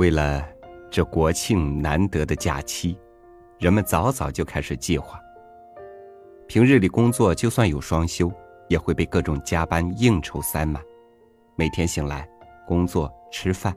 [0.00, 0.48] 为了
[0.90, 2.98] 这国庆难得的假期，
[3.58, 5.20] 人们早早就开始计划。
[6.48, 8.32] 平日里工作就算有双休，
[8.66, 10.82] 也会被各种加班应酬塞满。
[11.54, 12.26] 每天醒来，
[12.66, 13.76] 工作、吃饭、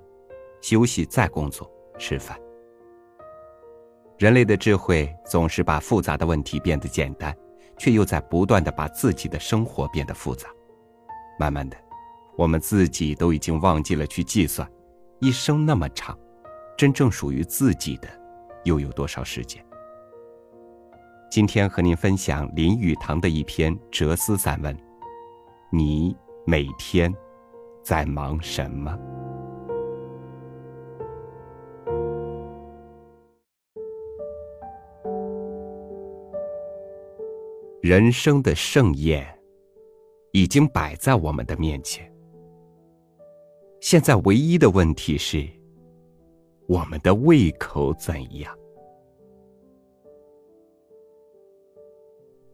[0.61, 1.69] 休息，再工作、
[1.99, 2.39] 吃饭。
[4.17, 7.35] 人类的智慧总是把复杂的问题变得简单，
[7.77, 10.47] 却又在不断的把自己的生活变得复杂。
[11.37, 11.75] 慢慢的，
[12.37, 14.65] 我们自己都已经忘记了去计算，
[15.23, 16.19] 一生那么长，
[16.75, 18.09] 真正属于自己的
[18.65, 19.65] 又有多少时间？
[21.31, 24.77] 今天和您分享林语堂的一篇哲思散文。
[25.71, 26.13] 你
[26.45, 27.09] 每天
[27.81, 28.99] 在忙什么？
[37.81, 39.25] 人生的盛宴
[40.33, 42.12] 已经摆在我们的面前，
[43.83, 45.45] 现在唯一的问题是，
[46.69, 48.57] 我们的胃口怎样？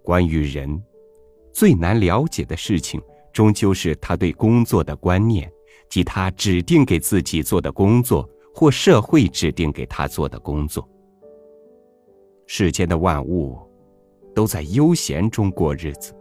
[0.01, 0.83] 关于人，
[1.53, 2.99] 最难了解的事情，
[3.31, 5.47] 终究是他对工作的观念，
[5.87, 10.89] 即他指定给自己做的工作，或社会指定给他做的工作。
[12.47, 13.55] 世间的万物。
[14.33, 16.15] 都在悠闲中过日子，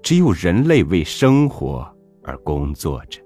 [0.00, 1.86] 只有人类为生活
[2.22, 3.20] 而工作着。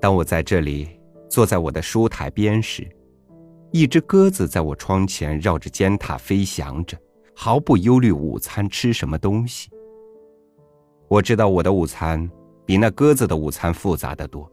[0.00, 0.88] 当我在这里
[1.28, 2.86] 坐在我的书台边时，
[3.72, 6.96] 一只鸽子在我窗前绕着尖塔飞翔着，
[7.34, 9.68] 毫不忧虑午餐吃什么东西。
[11.08, 12.30] 我知道我的午餐
[12.64, 14.50] 比那鸽子的午餐复杂的多，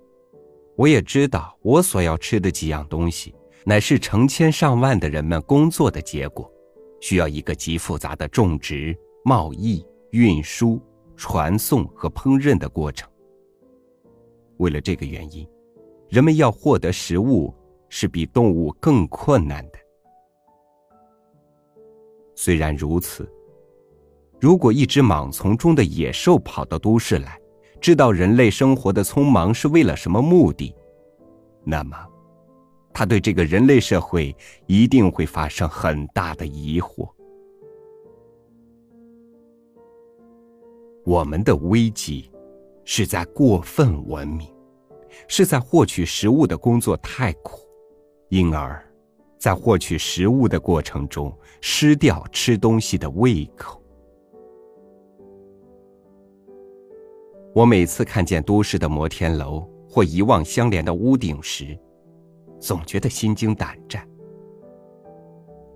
[0.75, 3.33] 我也知道我所要吃的几样东西。
[3.65, 6.51] 乃是成千上万的人们工作的结果，
[6.99, 10.81] 需要一个极复杂的种植、贸易、运输、
[11.15, 13.09] 传送和烹饪的过程。
[14.57, 15.47] 为了这个原因，
[16.09, 17.53] 人们要获得食物
[17.89, 19.79] 是比动物更困难的。
[22.35, 23.31] 虽然如此，
[24.39, 27.39] 如果一只莽丛中的野兽跑到都市来，
[27.79, 30.75] 知道人类生活的匆忙是为了什么目的，
[31.63, 31.95] 那么。
[32.95, 34.35] 他对这个人类社会
[34.67, 37.09] 一定会发生很大的疑惑。
[41.03, 42.29] 我们的危机
[42.85, 44.47] 是在过分文明，
[45.27, 47.59] 是在获取食物的工作太苦，
[48.29, 48.83] 因而，
[49.37, 53.81] 在获取食物的过程中失掉吃东西的胃口。
[57.53, 61.77] 我每次看见都市的摩天楼或一望相连的屋顶时，
[62.59, 64.07] 总觉得心惊胆战，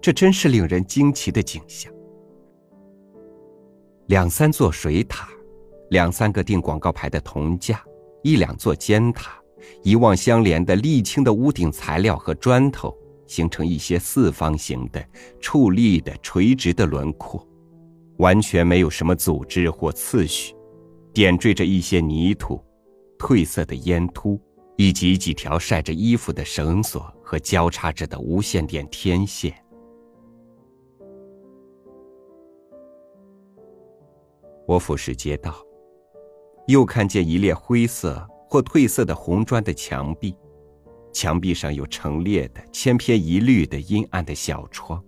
[0.02, 1.94] 这真是令人惊奇的景象。
[4.08, 5.30] 两三座水塔，
[5.90, 7.84] 两三个钉广告牌的铜架，
[8.24, 9.40] 一两座尖塔，
[9.84, 15.04] 一望相连的沥青的屋顶材料和砖头，形成一些四方形的、
[15.42, 17.48] 矗立的、垂直的轮廓，
[18.18, 20.56] 完全没有什么组织或次序，
[21.14, 22.64] 点缀着一些泥土、
[23.18, 24.40] 褪色的烟突。
[24.80, 29.52] 以及几条晒着衣服的绳索和交叉着的无线电天线。
[34.68, 35.56] 我俯视街道，
[36.68, 40.36] 又看见一列灰色或褪色的红砖的墙壁，
[41.12, 45.04] 墙壁上有陈列的千篇一律的阴暗的小窗，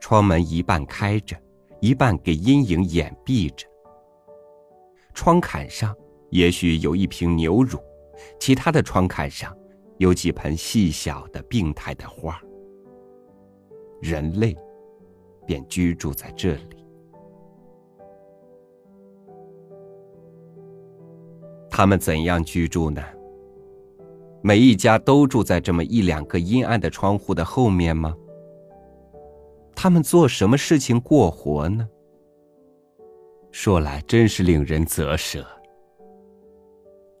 [0.00, 1.36] 窗门一半开着，
[1.80, 3.66] 一半给阴影掩蔽着。
[5.14, 5.94] 窗槛上
[6.30, 7.78] 也许有一瓶牛乳。
[8.40, 9.54] 其他的窗槛上，
[9.98, 12.40] 有几盆细小的病态的花。
[14.00, 14.56] 人类，
[15.46, 16.75] 便居住在这里。
[21.76, 23.04] 他们怎样居住呢？
[24.40, 28.16] 每一家都住在这么一两个阴暗的窗户的后面吗？
[29.74, 31.86] 他们做什么事情过活呢？
[33.52, 35.46] 说来真是令人啧舌。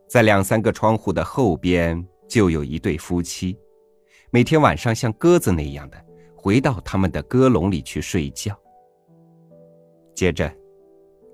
[0.08, 3.58] 在两三个窗户的后边，就有一对夫妻，
[4.30, 6.02] 每天晚上像鸽子那样的
[6.34, 8.58] 回到他们的鸽笼里去睡觉。
[10.14, 10.50] 接着，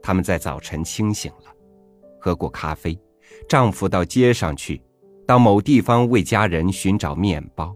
[0.02, 1.54] 他们在早晨清醒了，
[2.20, 2.98] 喝过咖啡，
[3.48, 4.82] 丈夫到街上去，
[5.26, 7.74] 到某地方为家人寻找面包，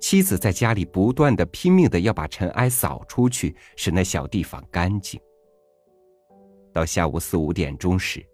[0.00, 5.20] 妻子在家里不断的拼命的要把尘埃扫出去，使那小地方干净。
[6.72, 8.24] 到下午四五点钟时，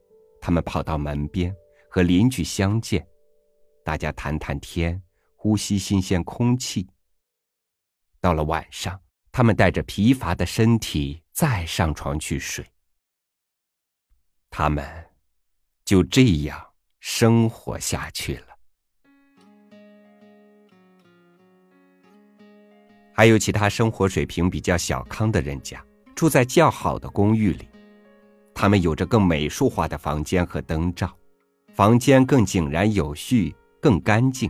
[0.41, 1.55] 他们跑到门边。
[1.93, 3.05] 和邻居相见，
[3.83, 5.03] 大家谈谈天，
[5.35, 6.87] 呼吸新鲜空气。
[8.21, 8.97] 到了晚上，
[9.33, 12.65] 他们带着疲乏的身体再上床去睡。
[14.51, 14.87] 他们
[15.91, 16.57] 就这样
[17.01, 18.47] 生活下去了。
[23.13, 25.85] 还有其他生活水平比较小康的人家，
[26.15, 27.69] 住在较好的公寓里，
[28.55, 31.13] 他们有着更美术化的房间和灯罩，
[31.75, 34.49] 房间更井然有序、更干净。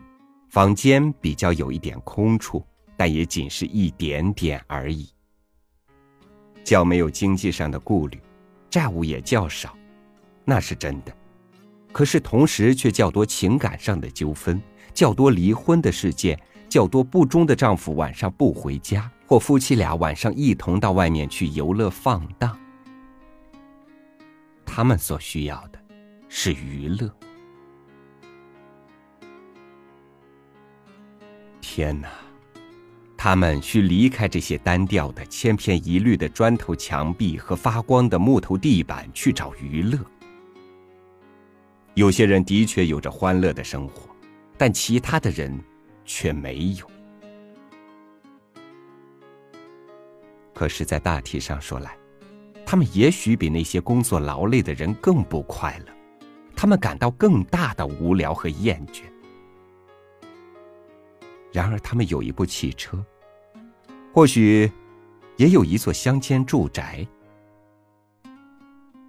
[0.51, 2.63] 房间比较有一点空处，
[2.99, 5.09] 但也仅是一点点而已。
[6.63, 8.21] 较没有经济上的顾虑，
[8.69, 9.75] 债务也较少，
[10.45, 11.17] 那是真的。
[11.93, 14.61] 可是同时却较多情感上的纠纷，
[14.95, 16.41] 较多离婚的事件。
[16.69, 22.57] 较多不忠的丈夫晚上不回家，或夫妻俩晚上一同到外面去游乐放荡。
[24.65, 25.81] 他们所需要的，
[26.29, 27.13] 是娱乐。
[31.61, 32.09] 天哪，
[33.17, 39.99] 他们需离开这些单调的、千篇一律的砖头墙壁和发光的木头地板去找娱乐。
[41.95, 44.15] 有些人的确有着欢乐的生活，
[44.57, 45.59] 但其他的人。
[46.13, 46.91] 却没有。
[50.53, 51.97] 可是，在大体上说来，
[52.67, 55.95] 他们也许比那些工作劳累的人更不快乐，
[56.57, 59.03] 他们感到更大的无聊和厌倦。
[61.53, 62.99] 然而，他们有一部汽车，
[64.13, 64.69] 或许
[65.37, 67.07] 也有一座乡间住宅。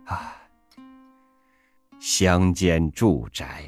[0.05, 0.35] 啊，
[2.01, 3.61] 乡间住宅，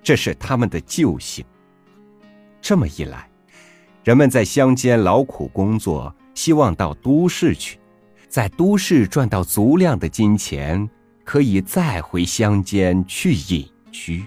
[0.00, 1.44] 这是他们的救星。
[2.60, 3.28] 这么一来，
[4.04, 7.80] 人们在乡间劳苦工作，希望到都市去，
[8.28, 10.88] 在都市赚到足量的金钱，
[11.24, 14.22] 可以再回乡间去隐居。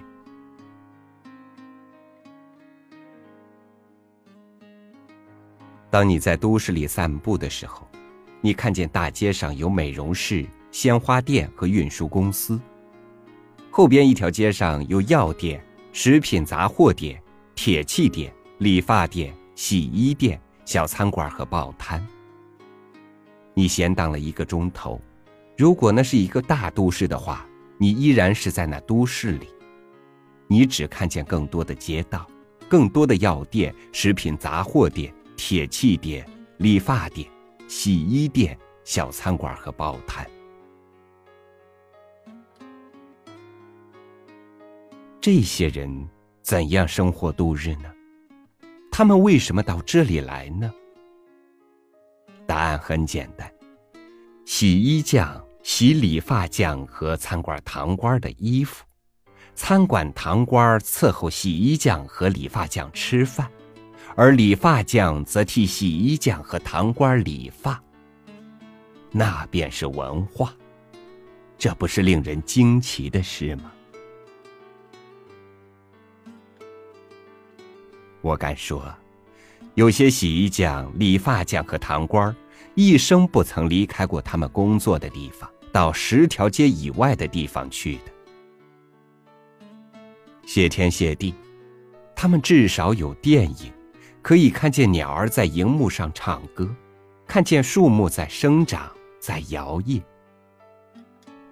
[5.90, 7.88] 当你在都市里散步的时候，
[8.42, 12.60] 你看见大街上有美容室、鲜花店和运输公司；
[13.78, 15.62] 后边一条街上有药店、
[15.92, 17.22] 食品杂货店。
[17.56, 22.02] 铁器店、理发店、洗衣店、小餐馆和报摊。
[23.54, 25.02] 你闲荡了一个钟头，
[25.58, 27.46] 如果那是一个大都市的话，
[27.78, 29.48] 你依然是在那都市里。
[30.48, 32.26] 你只看见更多的街道，
[32.70, 36.26] 更多的药店、食品杂货店、铁器店、
[36.60, 37.30] 理发店、
[37.68, 40.26] 洗衣店、小餐馆和报摊。
[45.26, 46.08] 这些人。
[46.44, 47.92] 怎样生活度日呢？
[48.92, 50.72] 他们为什么到这里来呢？
[52.46, 53.52] 答案很简单：
[54.46, 58.86] 洗衣匠洗理发匠和餐馆堂倌的衣服，
[59.56, 63.50] 餐馆堂倌伺候洗衣匠和理发匠吃饭，
[64.16, 67.82] 而理发匠则替洗衣匠和堂倌理发。
[69.10, 70.54] 那便是文化，
[71.58, 73.72] 这不是令人惊奇的事吗？
[78.26, 78.84] 我敢说，
[79.76, 82.34] 有些洗衣匠、理发匠和堂倌
[82.74, 88.12] 一生不曾离开过他们工作的地方，到十条街以外的地方去的。
[90.44, 91.36] 谢天谢地，
[92.16, 93.72] 他们至少有电影，
[94.24, 96.68] 可以看见鸟儿在荧幕上唱歌，
[97.28, 100.02] 看见树木在生长、在摇曳。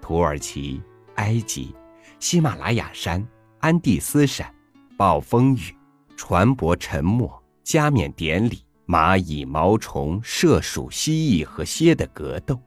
[0.02, 0.82] 土耳其、
[1.18, 1.76] 埃及、
[2.20, 3.24] 喜马拉雅山、
[3.60, 4.52] 安第斯山、
[4.98, 5.76] 暴风雨。
[6.16, 7.30] 船舶沉没，
[7.64, 12.60] 加冕典礼，蚂蚁、毛虫、麝鼠、蜥蜴和蝎的格斗，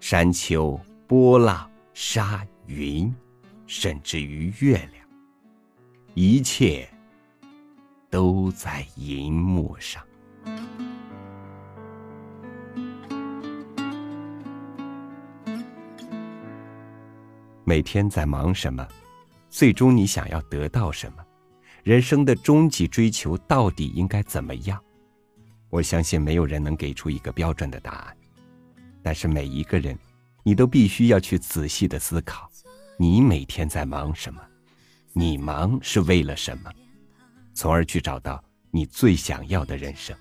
[0.00, 3.14] 山丘、波浪、沙、云，
[3.66, 5.06] 甚至于月亮，
[6.14, 6.88] 一切
[8.10, 10.02] 都在银幕上。
[17.64, 18.86] 每天在忙什么？
[19.48, 21.21] 最终你想要得到什么？
[21.82, 24.80] 人生的终极追求到底应该怎么样？
[25.68, 28.16] 我相信没有人能给出一个标准的答案。
[29.02, 29.98] 但是每一个人，
[30.44, 32.48] 你都必须要去仔细的思考：
[32.96, 34.40] 你每天在忙什么？
[35.12, 36.70] 你忙是为了什么？
[37.52, 40.16] 从而去找到你最想要的人生。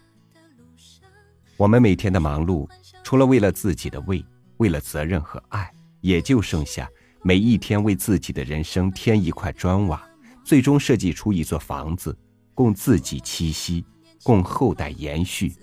[1.57, 2.67] 我们每天的忙碌，
[3.03, 4.25] 除了为了自己的胃，
[4.57, 6.89] 为了责任和爱，也就剩下
[7.21, 10.03] 每一天为自己的人生添一块砖瓦。
[10.43, 12.17] 最终设计出一座房子，
[12.53, 13.85] 供自己栖息，
[14.23, 15.53] 供后代延续，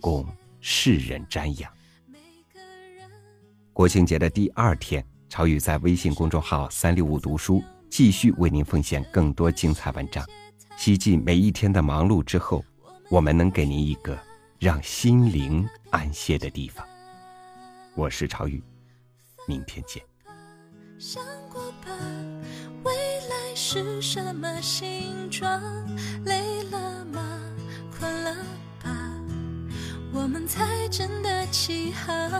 [0.00, 0.26] 供
[0.60, 1.70] 世人瞻仰。
[3.72, 10.24] 国庆节的第二天，朝宇在微信公众号“三六五读书”继续为您奉献更多精彩文章。
[10.76, 12.64] 希冀每一天的忙碌之后，
[13.10, 14.18] 我们能给您一个
[14.58, 16.86] 让心灵安歇的地方。
[17.94, 18.62] 我是朝宇，
[19.46, 20.02] 明天见。
[23.68, 25.60] 是什么形状？
[26.24, 27.20] 累了吗？
[27.98, 28.32] 困了
[28.80, 28.96] 吧？
[30.12, 32.30] 我们才真的起航，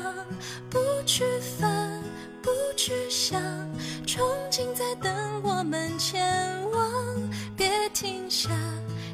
[0.71, 1.25] 不去
[1.59, 2.00] 烦，
[2.40, 3.42] 不去想，
[4.06, 6.95] 憧憬在等我们前往。
[7.56, 8.50] 别停下，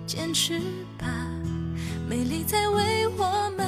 [0.07, 0.61] 坚持
[0.99, 1.07] 吧，
[2.07, 3.67] 美丽在为我们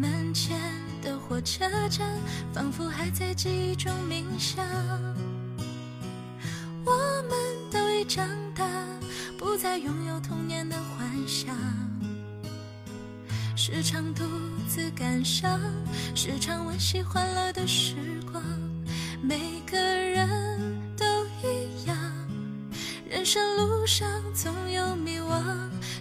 [0.00, 0.58] 门前
[1.02, 2.08] 的火车站，
[2.54, 4.64] 仿佛还在记忆中冥想。
[6.86, 6.92] 我
[7.28, 7.32] 们
[7.70, 8.64] 都已长大，
[9.36, 11.54] 不再拥有童年的幻想。
[13.54, 14.24] 时常独
[14.66, 15.60] 自感伤，
[16.14, 17.94] 时常温习欢乐的时
[18.32, 18.42] 光。
[19.22, 20.26] 每个人
[20.96, 21.04] 都
[21.46, 21.94] 一样，
[23.06, 25.44] 人生路上总有迷惘，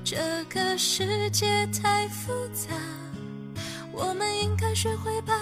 [0.06, 2.74] 这个世界太复杂。
[3.91, 5.34] 我们应该学会把，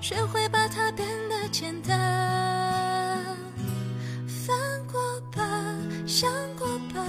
[0.00, 3.24] 学会把它变得简单。
[4.26, 4.56] 翻
[4.90, 5.42] 过吧，
[6.06, 7.04] 想过吧，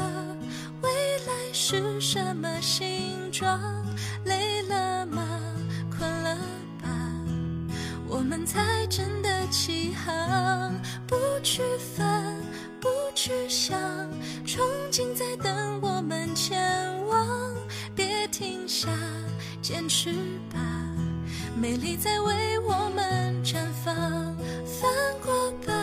[0.81, 0.89] 未
[1.27, 3.59] 来是什么形状？
[4.25, 5.21] 累了吗？
[5.89, 6.35] 困了
[6.81, 6.89] 吧？
[8.07, 10.73] 我们才真的起航，
[11.07, 12.35] 不去烦，
[12.79, 13.79] 不去想，
[14.45, 14.59] 憧
[14.91, 17.55] 憬在等我们前往。
[17.95, 18.89] 别停下，
[19.61, 20.11] 坚持
[20.51, 20.59] 吧。
[21.55, 23.95] 美丽在为我们绽放，
[24.65, 24.91] 翻
[25.23, 25.73] 过吧，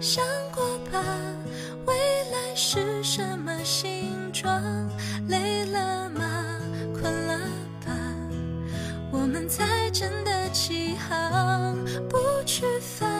[0.00, 0.22] 想
[0.54, 1.02] 过吧，
[1.86, 1.94] 未
[2.30, 4.62] 来是什么形状？
[5.28, 6.20] 累了吗？
[6.92, 7.38] 困了
[7.86, 7.92] 吧？
[9.10, 11.76] 我们才真的起航，
[12.08, 13.10] 不去烦，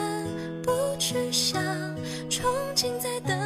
[0.61, 1.59] 不去想，
[2.29, 2.45] 憧
[2.75, 3.44] 憬在等。